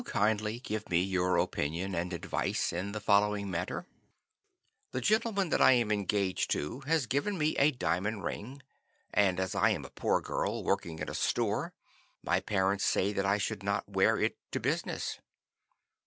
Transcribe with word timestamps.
"Will 0.01 0.07
you 0.07 0.13
kindly 0.13 0.59
give 0.59 0.89
me 0.89 0.99
your 1.03 1.37
opinion 1.37 1.93
and 1.93 2.11
advice 2.11 2.73
in 2.73 2.91
the 2.91 2.99
following 2.99 3.51
matter: 3.51 3.85
The 4.93 4.99
gentleman 4.99 5.49
that 5.49 5.61
I 5.61 5.73
am 5.73 5.91
engaged 5.91 6.49
to 6.53 6.79
has 6.87 7.05
given 7.05 7.37
me 7.37 7.55
a 7.57 7.69
diamond 7.69 8.23
ring, 8.23 8.63
and 9.13 9.39
as 9.39 9.53
I 9.53 9.69
am 9.69 9.85
a 9.85 9.91
poor 9.91 10.19
girl, 10.19 10.63
working 10.63 10.97
in 10.97 11.07
a 11.07 11.13
store, 11.13 11.75
my 12.23 12.39
parents 12.39 12.83
say 12.83 13.13
that 13.13 13.27
I 13.27 13.37
should 13.37 13.61
not 13.61 13.89
wear 13.89 14.17
it 14.19 14.39
to 14.53 14.59
business. 14.59 15.19